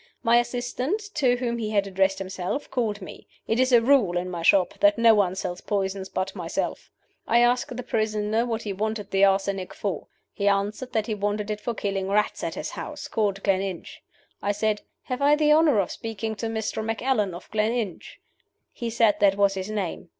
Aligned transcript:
My 0.23 0.37
assistant, 0.37 0.99
to 1.13 1.35
whom 1.37 1.59
he 1.59 1.69
had 1.69 1.85
addressed 1.85 2.17
himself, 2.17 2.71
called 2.71 3.03
me. 3.03 3.27
It 3.47 3.59
is 3.59 3.71
a 3.71 3.83
rule 3.83 4.17
in 4.17 4.31
my 4.31 4.41
shop 4.41 4.73
that 4.79 4.97
no 4.97 5.13
one 5.13 5.35
sells 5.35 5.61
poisons 5.61 6.09
but 6.09 6.35
myself. 6.35 6.89
I 7.27 7.37
asked 7.41 7.77
the 7.77 7.83
prisoner 7.83 8.43
what 8.43 8.63
he 8.63 8.73
wanted 8.73 9.11
the 9.11 9.23
arsenic 9.25 9.75
for. 9.75 10.07
He 10.33 10.47
answered 10.47 10.93
that 10.93 11.05
he 11.05 11.13
wanted 11.13 11.51
it 11.51 11.61
for 11.61 11.75
killing 11.75 12.09
rats 12.09 12.43
at 12.43 12.55
his 12.55 12.71
house, 12.71 13.07
called 13.07 13.43
Gleninch. 13.43 14.01
I 14.41 14.53
said, 14.53 14.81
'Have 15.03 15.21
I 15.21 15.35
the 15.35 15.51
honor 15.51 15.77
of 15.79 15.91
speaking 15.91 16.33
to 16.37 16.47
Mr. 16.47 16.83
Macallan, 16.83 17.35
of 17.35 17.51
Gleninch?' 17.51 18.19
He 18.73 18.89
said 18.89 19.19
that 19.19 19.37
was 19.37 19.53
his 19.53 19.69
name. 19.69 20.09